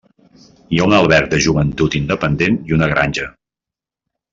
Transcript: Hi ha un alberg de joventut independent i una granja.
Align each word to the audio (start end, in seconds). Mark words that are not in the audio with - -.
Hi 0.75 0.79
ha 0.83 0.87
un 0.87 0.95
alberg 1.01 1.29
de 1.35 1.41
joventut 1.49 1.99
independent 2.01 2.61
i 2.71 2.79
una 2.81 2.91
granja. 2.97 3.33